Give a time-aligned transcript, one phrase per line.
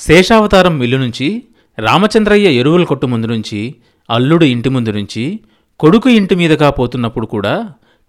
[0.00, 1.26] Seshavataram mill నుంచి
[1.78, 3.60] రామచంద్రయ్య ఎరువుల కొట్టు ముందు నుంచి
[4.10, 5.24] అల్లుడు ఇంటి ముందు నుంచి
[5.80, 7.54] కొడుకు ఇంటి మీదగా పోతున్నప్పుడు కూడా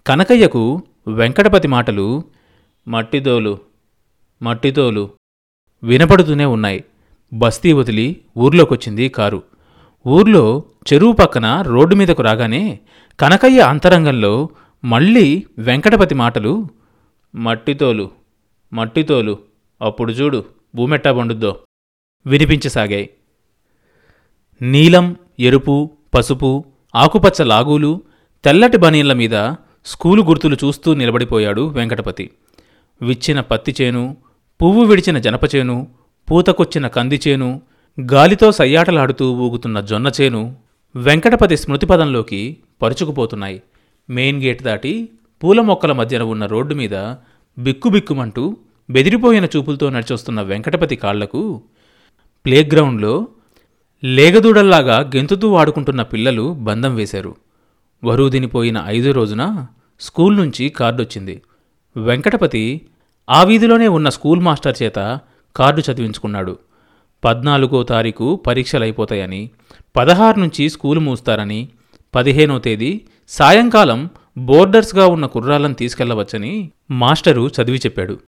[0.06, 0.62] కనకయ్యకు
[1.08, 2.06] వెంకటపతి మాటలు
[2.86, 3.58] మట్టిదోలు
[4.42, 5.04] మట్టితోలు
[5.82, 6.84] వినపడుతూనే ఉన్నాయి.
[7.32, 8.06] బస్తీ వదిలి
[8.36, 9.40] ఊర్లోకొచ్చింది కారు.
[10.06, 10.44] ఊర్లో
[10.88, 12.62] చెరువు పక్కన రోడ్డు మీదకు రాగానే
[13.20, 14.32] కనకయ్య అంతరంగంలో
[14.84, 15.26] మళ్ళీ
[15.58, 16.52] వెంకటపతి మాటలు
[17.34, 18.06] మట్టితోలు
[18.72, 19.34] మట్టితోలు
[19.80, 20.40] అప్పుడు చూడు
[20.74, 21.52] భూమెట్టా పండుద్దో
[22.26, 23.10] వినిపించసాగాయి.
[24.62, 28.02] నీలం ఎరుపు పసుపు ఆకుపచ్చ లాగూలు
[28.44, 29.52] తెల్లటి బనీళ్ళ మీద
[29.84, 32.30] స్కూలు గుర్తులు చూస్తూ నిలబడిపోయాడు వెంకటపతి.
[33.02, 34.16] విచ్చిన పత్తి చేను
[34.62, 35.88] పువ్వు విడిచిన జనపచేను
[36.30, 37.62] పూతకొచ్చిన కంది చేను
[38.00, 40.56] గాలితో సయ్యాటలాడుతూ ఊగుతున్న జొన్న చేను
[40.96, 43.62] వెంకటపతి స్మృతిపదంలోకి పరుచుకుపోతున్నాయి.
[44.10, 45.08] మెయిన్ గేట్ దాటి
[45.44, 46.94] పూల మొక్కల మధ్యన ఉన్న రోడ్డు మీద
[47.58, 48.56] బిక్కుబిక్కుమంటూ
[48.90, 51.62] బెదిరిపోయిన చూపులతో నడిచొస్తున్న వెంకటపతి కాళ్ళకు
[52.44, 53.28] ప్లేగ్రౌండ్లో
[54.04, 57.36] లేగదూడల్లాగా గెంతుతూ ఆడుకుంటున్న పిల్లలు బంధం వేశారు.
[58.04, 59.66] వరుదినిపోయిన ఐదో రోజున
[60.00, 61.42] స్కూల్ నుంచి కార్డొచ్చింది.
[61.96, 62.86] వెంకటపతి
[63.30, 65.20] ఆ వీధిలోనే ఉన్న స్కూల్ మాస్టర్ చేత
[65.56, 66.58] కార్డు చదివించుకున్నాడు.
[67.24, 69.50] పద్నాలుగో తారీఖు పరీక్షలైపోతాయని
[69.96, 71.68] పదహారు నుంచి స్కూలు మూస్తారని
[72.14, 78.20] పదిహేనో తేదీ సాయంకాలం బోర్డర్స్గా ఉన్న కుర్రాలను తీసుకెళ్ళవచ్చని మాస్టరు చదివి చెప్పాడు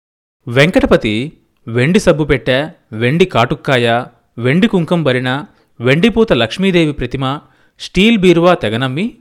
[0.47, 1.33] వెంకటపతి
[1.69, 4.05] వెండి సబ్బు పెట్టె వెండి కాటుక్కాయ
[4.39, 5.45] వెండి కుంకం బరిన
[5.81, 7.41] వెండిపూత లక్ష్మీదేవి ప్రతిమ
[7.81, 9.15] స్టీల్ బీరువా తెగనమ్మి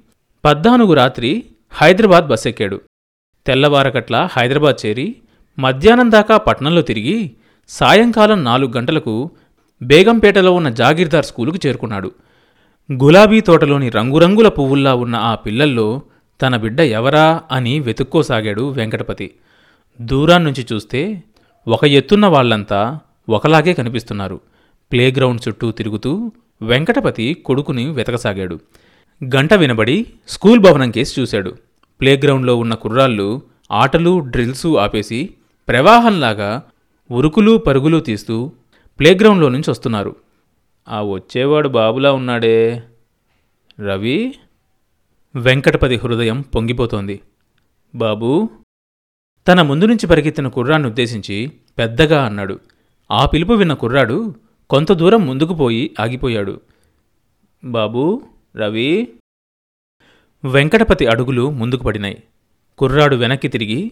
[0.46, 2.82] పద్నాలుగు రాత్రి హైదరాబాద్ బస్సెక్కాడు.
[3.48, 5.16] తెల్లవారకట్ల హైదరాబాద్ చేరి
[5.60, 7.32] మధ్యాహ్నం దాకా పట్నంలో తిరిగి
[7.68, 9.32] సాయంకాలం నాలుగు గంటలకు
[9.82, 12.12] బేగంపేటలో ఉన్న జాగీర్దార్ స్కూలుకు చేరుకున్నాడు.
[12.92, 16.02] గులాబీ తోటలోని రంగురంగుల పువ్వుల్లా ఉన్న ఆ పిల్లల్లో
[16.42, 19.32] తన బిడ్డ ఎవరా అని వెతుక్కోసాగాడు వెంకటపతి.
[20.02, 21.24] దూరాన్నుంచి చూస్తే
[21.68, 24.42] ఒక ఎత్తున్న వాళ్ళంతా ఒకలాగే కనిపిస్తున్నారు.
[24.92, 28.60] ప్లేగ్రౌండ్ చుట్టూ తిరుగుతూ వెంకటపతి కొడుకుని వెతకసాగాడు.
[29.24, 31.56] గంట వినబడి స్కూల్ భవనం కేసి చూశాడు.
[32.02, 33.42] ప్లేగ్రౌండ్లో ఉన్న కుర్రాళ్ళు
[33.72, 35.30] ఆటలు డ్రిల్సు ఆపేసి
[35.68, 36.62] ప్రవాహంలాగా
[37.12, 38.52] ఉరుకులు పరుగులు తీస్తూ
[39.00, 40.16] ప్లేగ్రౌండ్లో నుంచి వస్తున్నారు.
[40.90, 42.84] ఆ వచ్చేవాడు బాబులా ఉన్నాడే
[43.80, 44.34] రవి?
[45.36, 47.20] వెంకటపతి హృదయం పొంగిపోతోంది.
[47.96, 48.50] బాబూ
[49.48, 52.60] తన ముందు నుంచి పరిగెత్తిన కుర్రాన్ని ఉద్దేశించి పెద్దగా అన్నాడు.
[53.12, 54.36] ఆ పిలుపు విన్న కుర్రాడు
[54.70, 56.62] కొంత దూరం ముందుకు పోయి ఆగిపోయాడు.
[57.64, 58.22] బాబూ
[58.56, 59.14] రవి.
[60.46, 62.24] వెంకటపతి అడుగులు ముందుకు పడినాయి.
[62.78, 63.92] కుర్రాడు వెనక్కి తిరిగి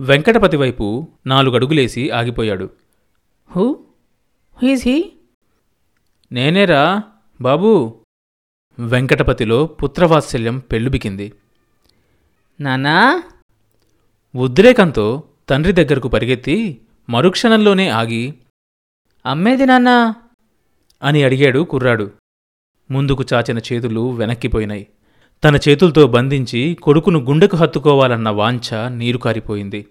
[0.00, 2.70] వెంకటపతి వైపు నాలుగడుగులేసి ఆగిపోయాడు.
[3.50, 3.78] హూ?
[4.62, 5.12] Is he?
[6.32, 7.02] నేనేరా
[7.40, 7.94] బాబూ.
[8.78, 11.32] వెంకటపతిలో పుత్రవాత్సల్యం పెళ్ళుబికింది.
[12.60, 13.22] నానా?
[14.36, 16.80] ఉద్రేకంతో తండ్రి దగ్గరకు పరిగెత్తి
[17.10, 18.34] మరుక్షణంలోనే ఆగి
[19.26, 20.14] అమ్మేది నాన్నా?
[21.02, 22.10] అని అడిగాడు కుర్రాడు.
[22.90, 24.86] ముందుకు చాచిన చేతులు వెనక్కిపోయినాయి.
[25.44, 29.86] తన చేతులతో బంధించి కొడుకును గుండెకు హత్తుకోవాలన్న వాంఛ నీరు కారిపోయింది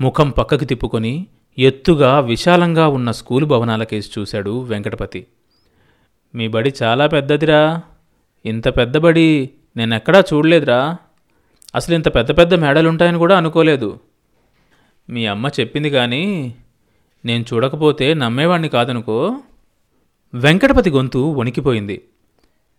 [0.00, 1.26] ముఖం పక్కకి తిప్పుకొని
[1.58, 5.26] ఎత్తుగా విశాలంగా ఉన్న స్కూలు భవనాలకేసి చూశాడు వెంకటపతి.
[6.34, 7.82] మీ బడి చాలా పెద్దదిరా.
[8.44, 10.96] ఇంత పెద్ద బడి నేనెక్కడా చూడలేదురా.
[11.76, 14.00] అసలు ఇంత పెద్ద పెద్ద మేడలుంటాయని కూడా అనుకోలేదు.
[15.10, 16.54] మీ అమ్మ చెప్పింది కానీ
[17.24, 19.40] నేను చూడకపోతే నమ్మేవాణ్ణి కాదనుకో
[20.34, 22.02] వెంకటపతి గొంతు వణికిపోయింది.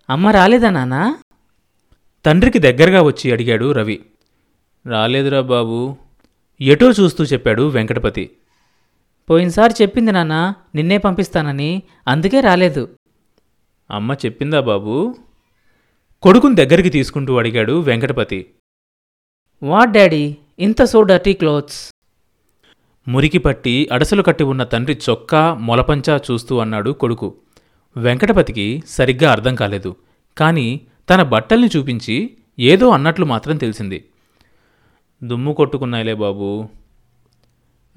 [0.09, 1.17] అమ్మ రాలేదా నానా
[2.25, 3.99] తండ్రికి దగ్గరగా వచ్చి అడిగాడు రవి.
[4.87, 5.97] రాలేదురా బాబు
[6.61, 8.29] ఎటో చూస్తూ చెప్పాడు వెంకటపతి.
[9.29, 12.89] పోయినసారి చెప్పింది నాన్న నిన్నే పంపిస్తానని అందుకే రాలేదు.
[13.91, 15.15] అమ్మ చెప్పిందా బాబు?
[16.21, 18.45] కొడుకుని దగ్గరికి తీసుకుంటూ అడిగాడు వెంకటపతి.
[19.63, 21.91] వాట్ డాడీ ఇంత సో డర్టీ క్లోత్స్?
[23.07, 27.33] మురికి పట్టి అడసలు కట్టి ఉన్న తండ్రి చొక్కా మొలపంచా చూస్తూ అన్నాడు కొడుకు.
[27.97, 29.95] వెంకటపతికి సరిగ్గా అర్థం కాలేదు.
[30.37, 30.79] కాని
[31.09, 32.29] తన బట్టల్ని చూపించి
[32.59, 34.05] ఏదో అన్నట్లు మాత్రం తెలిసింది.
[35.23, 36.67] దుమ్ము కొట్టుకున్నాయిలే బాబు.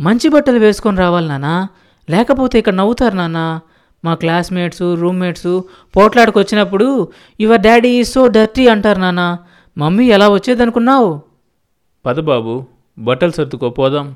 [0.01, 1.69] మంచి బట్టలు వేసుకొని రావాలి నాన్నా.
[2.11, 3.61] లేకపోతే ఇక్కడ నవ్వుతారు నాన్న.
[4.05, 5.61] మా క్లాస్మేట్స్ రూమ్మేట్స్
[5.97, 9.39] పోట్లాడికి వచ్చినప్పుడు your daddy is so dirty అంటారు నాన్న.
[9.79, 11.30] మమ్మీ ఎలా వచ్చేదనుకున్నావు?
[12.07, 12.67] పద బాబు
[12.99, 14.15] బట్టలు సర్దుకో పోదాం.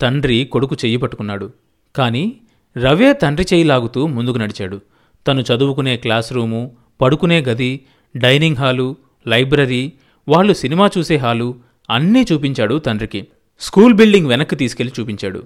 [0.00, 1.52] తండ్రి కొడుకు చెయ్యి పట్టుకున్నాడు.
[1.96, 2.36] కాని
[2.76, 4.80] రవే తండ్రి చెయ్యి లాగుతూ ముందుకు నడిచాడు.
[5.26, 7.80] తను చదువుకునే క్లాస్ రూము పడుకునే గది
[8.16, 8.96] డైనింగ్ హాలు
[9.26, 9.92] లైబ్రరీ
[10.28, 11.54] వాళ్ళు సినిమా చూసే హాలు
[11.90, 13.26] అన్నీ చూపించాడు తండ్రికి.
[13.60, 15.42] స్కూల్ బిల్డింగ్ వెనక్కి తీసుకెళ్ళి చూపించాడు.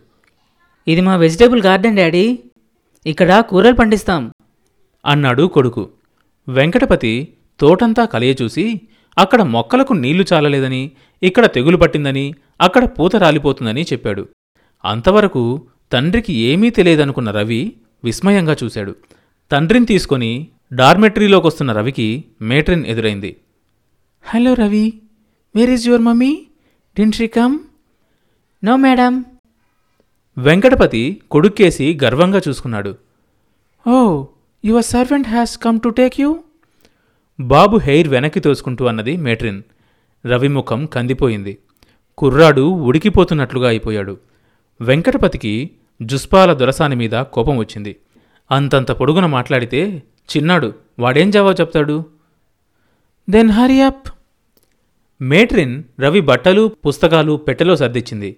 [0.89, 2.39] ఇది మా వెజిటేబుల్ గార్డెన్ డాడీ.
[3.07, 4.33] ఇక్కడ కూరలు పండిస్తాం.
[5.07, 5.89] అన్నాడు కొడుకు.
[6.49, 7.29] వెంకటపతి
[7.61, 8.81] తోటంతా కలయ చూసి
[9.19, 10.91] అక్కడ మొక్కలకు నీళ్ళు చాలలేదని
[11.23, 14.29] ఇక్కడ తెగులు పట్టిందని అక్కడ పూత రాలిపోతుందని చెప్పాడు.
[14.85, 15.63] అంతవరకు
[15.93, 17.73] తండ్రికి ఏమీ తెలియదనుకున్న రవి
[18.05, 18.97] విస్మయంగా చూశాడు.
[19.51, 23.37] తండ్రిని తీసుకొని డార్మెటరీలోకి వస్తున్న రవికి మేట్రిన్ ఎదురైంది.
[24.25, 24.93] Hello Ravi
[25.57, 26.47] where is your mummy
[26.99, 27.59] didn't she come
[28.65, 29.25] no madam
[30.37, 32.95] Venkatapati కొడుక్కేసి గర్వంగా చూసుకున్నాడు.
[33.87, 34.27] ఓ
[34.65, 36.39] your servant has come to take you
[37.41, 39.63] Babu hair వెనక్కి తోసుకుంటూ అన్నది మేట్రిన్.
[40.27, 41.59] రవి ముఖం కందిపోయింది.
[42.19, 44.19] కుర్రాడు ఉడికిపోతున్నట్లుగా అయిపోయాడు.
[44.81, 45.71] వెంకటపతికి
[46.03, 47.97] జుస్పాల దొరసాని మీద కోపం వచ్చింది.
[48.51, 50.03] అంతంత పొడుగున మాట్లాడితే
[50.37, 52.05] చిన్నాడు వాడేం జవాబు చెప్తాడు?
[53.31, 54.09] Then hurry up.
[55.21, 58.37] Matron Ravi బట్టలు పుస్తకాలు పెట్టెలో సర్దిచ్చింది.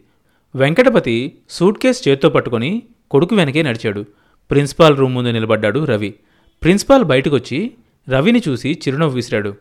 [0.55, 4.05] వెంకటపతి సూట్ కేస్ చేత్తో పట్టుకొని కొడుకు వెనకే నడిచాడు.
[4.51, 6.15] ప్రిన్సిపాల్ రూమ్ ముందు నిలబడ్డాడు రవి.
[6.63, 7.71] ప్రిన్సిపాల్ బయటకొచ్చి
[8.09, 9.57] రవిని చూసి చిరునవ్వు విసిరాడు.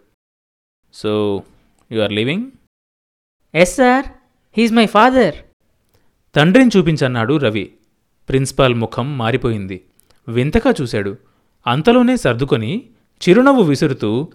[0.94, 1.44] So
[1.92, 2.52] you are living
[3.56, 4.06] yes sir
[4.58, 5.36] he's my father
[6.36, 7.74] తండ్రిని చూపించన్నాడు రవి.
[8.30, 9.84] ప్రిన్సిపాల్ ముఖం మారిపోయింది.
[10.28, 11.18] వింతగా చూశాడు.
[11.68, 12.90] అంతలోనే సర్దుకొని
[13.30, 14.32] చిరునవ్వు విసురుతూ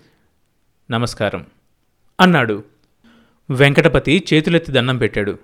[0.90, 1.46] నమస్కారం
[2.20, 2.64] అన్నాడు.
[3.50, 5.38] వెంకటపతి చేతులెత్తి దండం పెట్టాడు.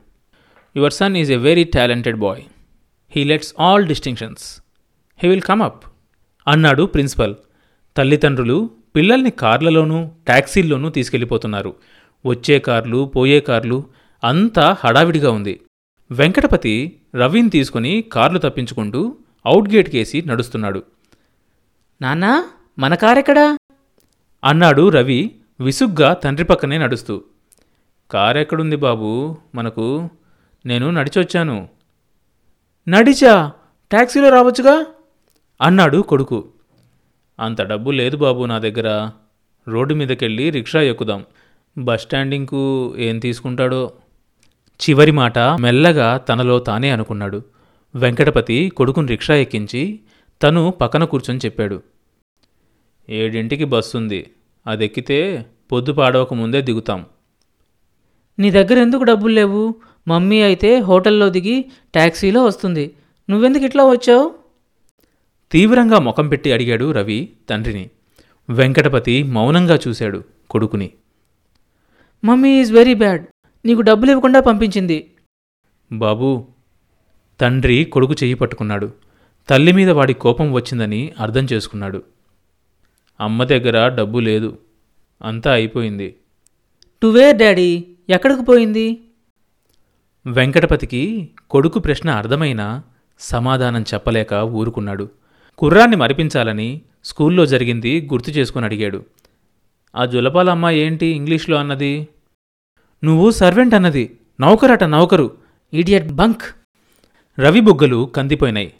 [0.76, 2.44] Your son is a very talented boy
[3.10, 4.62] he gets all distinctions
[5.18, 5.84] he will come up
[6.48, 7.34] అన్నాడు ప్రిన్సిపల్.
[7.96, 11.74] తల్లిదండ్రులు పిల్లల్ని కార్లలోనూ ట్యాక్సీల్లోనూ తీసుకెళ్ళిపోతున్నారు.
[12.26, 13.84] వచ్చే కార్లు పోయే కార్లు
[14.24, 15.60] అంతా హడావిడిగా ఉంది.
[16.10, 19.16] వెంకటపతి రవిని తీసుకుని కార్లు తప్పించుకుంటూ
[19.46, 20.82] అవుట్ గేట్ కేసి నడుస్తున్నాడు.
[22.02, 22.48] నాన్నా
[22.78, 23.56] మన కారెక్కడా?
[24.44, 27.24] అన్నాడు రవి విసుగ్గా తండ్రి పక్కనే నడుస్తూ.
[28.10, 29.36] కారెక్కడుంది బాబు?
[29.54, 30.10] మనకు
[30.66, 31.68] నేను నడిచొచ్చాను.
[32.88, 33.52] నడిచా?
[33.90, 34.86] ట్యాక్సీలో రావచ్చుగా?
[35.62, 36.48] అన్నాడు కొడుకు.
[37.42, 39.10] అంత డబ్బు లేదు బాబు నా దగ్గర.
[39.68, 41.24] రోడ్డు మీదకెళ్ళి రిక్షా ఎక్కుదాం.
[41.78, 43.92] బస్ స్టాండింగ్కు ఏం తీసుకుంటాడో?
[44.80, 47.42] చివరి మాట మెల్లగా తనలో తానే అనుకున్నాడు.
[47.94, 50.00] వెంకటపతి కొడుకుని రిక్షా ఎక్కించి
[50.42, 51.82] తను పక్కన కూర్చొని చెప్పాడు.
[53.10, 54.30] ఏడింటికి బస్సు ఉంది
[54.66, 57.06] అది ఎక్కితే పొద్దు పాడవక ముందే దిగుతాం.
[58.38, 59.74] నీ దగ్గర ఎందుకు డబ్బులు లేవు?
[60.08, 62.94] మమ్మీ అయితే హోటల్లో దిగి ట్యాక్సీలో వస్తుంది.
[63.30, 64.41] నువ్వెందుకు ఇట్లా వచ్చావు?
[65.52, 67.90] తీవ్రంగా ముఖం పెట్టి అడిగాడు రవి తండ్రిని.
[68.50, 70.90] వెంకటపతి మౌనంగా చూశాడు కొడుకుని.
[72.24, 73.26] Mummy is very bad.
[73.64, 75.10] నీకు డబ్బులు ఇవ్వకుండా పంపించింది.
[75.92, 76.46] బాబూ
[77.40, 78.92] తండ్రి కొడుకు చెయ్యి పట్టుకున్నాడు.
[79.48, 82.02] తల్లి మీద వాడి కోపం వచ్చిందని అర్థం చేసుకున్నాడు.
[83.20, 84.58] అమ్మ దగ్గర డబ్బు లేదు.
[85.22, 86.14] అంతా అయిపోయింది.
[87.02, 87.84] To where daddy?
[88.08, 89.00] ఎక్కడికి పోయింది?
[90.26, 92.82] వెంకటపతికి కొడుకు ప్రశ్న అర్థమైనా
[93.18, 95.08] సమాధానం చెప్పలేక ఊరుకున్నాడు.
[95.58, 99.04] కుర్రాన్ని మరిపించాలని స్కూల్లో జరిగింది గుర్తు చేసుకుని అడిగాడు.
[99.96, 102.08] ఆ జులపాల అమ్మాయి ఏంటి ఇంగ్లీష్లో అన్నది?
[103.04, 104.18] నువ్వు సర్వెంట్ అన్నది.
[104.40, 105.36] నౌకరట నౌకరు.
[105.72, 106.42] Idiot bunk.
[107.40, 108.72] రవి బుగ్గలు కందిపోయినాయి.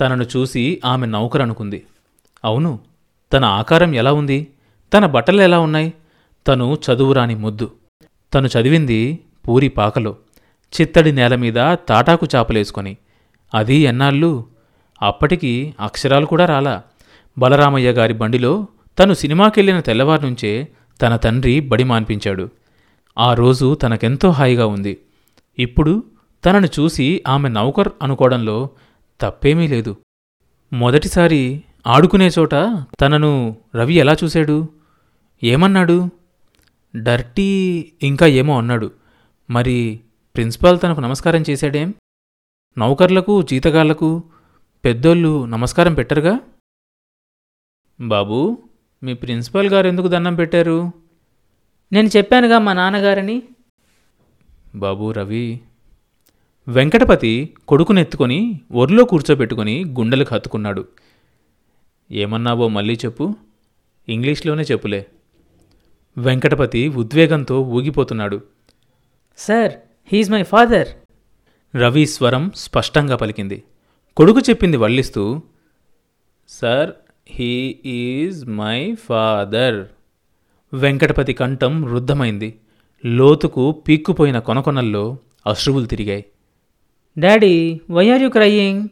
[0.00, 1.84] తనను చూసి ఆమె నౌకరనుకుంది
[2.44, 2.80] అవును
[3.32, 4.46] తన ఆకారం ఎలా ఉంది?
[4.94, 5.92] తన బట్టలు ఎలా ఉన్నాయి?
[6.46, 7.72] తను చదువురాని ముద్దు.
[8.34, 10.16] తను చదివింది పూరి పాకలో.
[10.80, 12.96] చిత్తడి నేల మీద తాటాకు చాపలేసుకొని.
[13.54, 14.51] అది ఎన్నాళ్ళు?
[15.02, 16.82] అప్పటికి అక్షరాలు కూడా రాలా.
[17.38, 18.66] బలరామయ్య గారి బండిలో
[18.98, 20.68] తను సినిమాకెళ్ళిన తెల్లవారు నుంచే
[21.02, 22.48] తన తండ్రి బడి మాన్పించాడు.
[23.18, 24.98] ఆ రోజు తనకెంతో హాయిగా ఉంది.
[25.58, 26.02] ఇప్పుడు
[26.44, 28.70] తనను చూసి ఆమె నౌకర్ అనుకోవడంలో
[29.20, 29.96] తప్పేమీ లేదు.
[30.72, 32.54] మొదటిసారి ఆడుకునే చోట
[33.00, 34.68] తనను రవి ఎలా చూశాడు?
[35.44, 36.08] ఏమన్నాడు?
[36.96, 38.90] డర్టీ ఇంకా ఏమో అన్నాడు.
[39.50, 40.00] మరి
[40.36, 41.94] ప్రిన్సిపాల్ తనకు నమస్కారం చేశాడేం?
[42.78, 44.22] నౌకర్లకు జీతగాళ్ళకు
[44.84, 46.38] పెద్దోళ్ళు నమస్కారం పెట్టరుగా?
[48.00, 48.58] బాబూ
[49.02, 50.90] మీ ప్రిన్సిపాల్ గారు ఎందుకు దండం పెట్టారు?
[51.92, 53.42] నేను చెప్పానుగా మా నాన్నగారని.
[54.74, 55.60] బాబూ రవి
[56.68, 60.88] వెంకటపతి కొడుకునెత్తుకొని ఒరిలో కూర్చోబెట్టుకొని గుండెలకు హత్తుకున్నాడు
[62.10, 63.34] ఏమన్నావో మళ్ళీ చెప్పు.
[64.08, 65.06] ఇంగ్లీష్లోనే చెప్పులే.
[66.18, 68.42] వెంకటపతి ఉద్వేగంతో ఊగిపోతున్నాడు.
[69.38, 69.72] Sir
[70.06, 70.88] he's my father.
[71.76, 73.64] Ravi స్వరం స్పష్టంగా పలికింది.
[74.16, 75.42] కొడుకు చెప్పింది వల్లిస్తూ
[76.48, 76.90] sir
[77.26, 79.84] he is my father.
[80.74, 82.54] Venkatapati కంఠం రుద్ధమైంది.
[83.06, 85.16] లోతుకు పీక్కుపోయిన కొనకొనల్లో
[85.46, 86.24] అశ్రువులు తిరిగాయి.
[87.18, 88.88] Daddy why are you crying?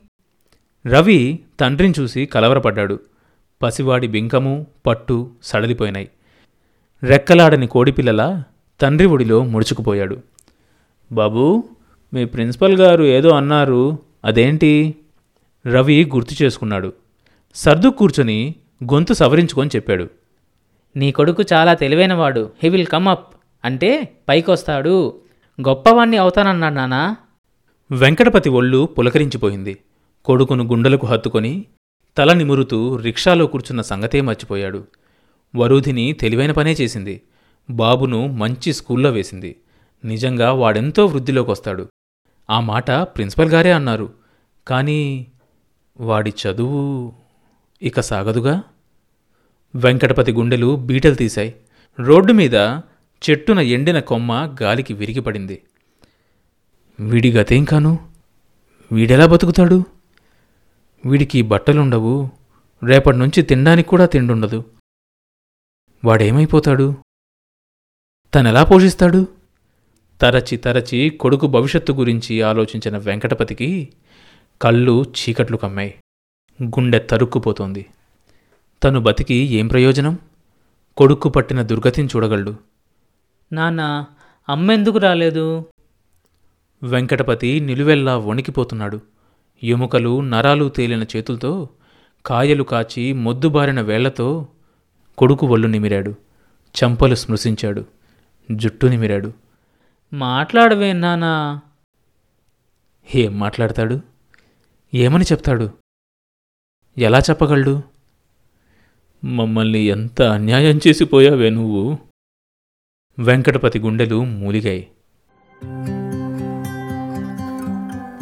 [0.87, 3.01] Ravi తండ్రిని చూసి కలవరపడ్డాడు.
[3.63, 6.09] పసివాడి బింకము పట్టు సడలిపోయినాయి.
[7.03, 8.43] రెక్కలాడని కోడిపిల్లల
[8.81, 10.23] తండ్రి ఒడిలో ముడుచుకుపోయాడు.
[11.13, 11.65] బాబూ
[12.15, 13.99] మీ ప్రిన్సిపల్ గారు ఏదో అన్నారు.
[14.25, 14.95] అదేంటి?
[15.67, 16.93] రవి గుర్తు చేసుకున్నాడు.
[17.55, 20.09] సర్దు కూర్చొని గొంతు సవరించుకొని చెప్పాడు.
[20.97, 22.51] నీ కొడుకు చాలా తెలివైనవాడు.
[22.63, 25.21] హీ విల్ కమ్ అప్ అంటే పైకొస్తాడు.
[25.61, 27.17] గొప్పవాణ్ణి అవుతానన్నాడు నానా.
[27.91, 29.79] వెంకటపతి ఒళ్ళు పులకరించిపోయింది.
[30.25, 31.65] కొడుకును గుండెలకు హత్తుకొని
[32.19, 34.85] తల నిమురుతూ రిక్షాలో కూర్చున్న సంగతే మర్చిపోయాడు.
[35.57, 37.23] వరూధిని తెలివైన పనే చేసింది.
[37.71, 39.57] బాబును మంచి స్కూల్లో వేసింది.
[40.05, 41.89] నిజంగా వాడెంతో వృద్ధిలోకి వస్తాడు
[42.51, 44.13] ఆ మాట ప్రిన్సిపల్ గారే అన్నారు.
[44.69, 45.27] కానీ
[46.01, 47.13] వాడి చదువు
[47.83, 48.63] ఇక సాగదుగా?
[49.75, 51.55] వెంకటపతి గుండెలు బీటలు తీశాయి.
[52.01, 52.55] రోడ్డు మీద
[53.31, 55.63] చెట్టున ఎండిన కొమ్మ గాలికి విరిగిపడింది.
[57.01, 58.09] వీడి గతేం కాను?
[58.93, 59.85] వీడెలా బతుకుతాడు?
[61.07, 62.29] వీడికి బట్టలుండవు.
[62.87, 64.65] రేపటి నుంచి తినడానికి కూడా తిండుండదు.
[66.05, 66.95] వాడేమైపోతాడు?
[68.35, 69.27] తనెలా పోషిస్తాడు?
[70.21, 73.89] తరచి తరచి కొడుకు భవిష్యత్తు గురించి ఆలోచించిన వెంకటపతికి
[74.63, 75.95] కళ్ళు చీకట్లు కమ్మాయి.
[76.65, 77.87] గుండె తరుక్కుపోతోంది.
[78.85, 80.19] తను బతికి ఏం ప్రయోజనం?
[80.97, 82.57] కొడుక్కు పట్టిన దుర్గతిని చూడగలడు.
[83.53, 84.05] నాన్న
[84.49, 85.65] అమ్మ ఎందుకు రాలేదు?
[86.83, 89.01] వెంకటపతి నిలువెల్లా వణికిపోతున్నాడు.
[89.63, 91.69] ఎముకలు నరాలు తేలిన చేతులతో
[92.27, 94.49] కాయలు కాచి మొద్దుబారిన వేళ్ళతో
[95.19, 96.15] కొడుకు ఒళ్ళు నిమిరాడు.
[96.75, 97.85] చంపలు స్మృశించాడు.
[98.51, 99.33] జుట్టు నిమిరాడు.
[100.13, 101.61] మాట్లాడవే నాన్నా.
[103.15, 104.10] ఏం మాట్లాడతాడు?
[104.95, 105.71] ఏమని చెప్తాడు?
[106.99, 107.83] ఎలా చెప్పగలడు?
[109.25, 111.99] మమ్మల్ని ఎంత అన్యాయం చేసిపోయావే నువ్వు?
[113.19, 114.91] వెంకటపతి గుండెలు మూలిగాయి.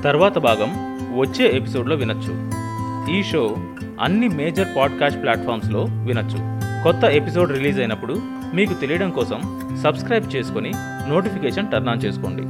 [0.02, 0.70] తర్వాత భాగం
[1.18, 2.52] వచ్చే ఎపిసోడ్లో వినొచ్చు.
[3.18, 3.56] ఈ షో
[4.00, 6.38] అన్ని మేజర్ పాడ్కాస్ట్ ప్లాట్ఫామ్స్లో వినొచ్చు.
[6.82, 8.22] కొత్త ఎపిసోడ్ రిలీజ్ అయినప్పుడు
[8.54, 9.40] మీకు తెలియడం కోసం
[9.82, 10.72] సబ్స్క్రైబ్ చేసుకొని
[11.10, 12.42] నోటిఫికేషన్ టర్న్ ఆన్ చేసుకోండి.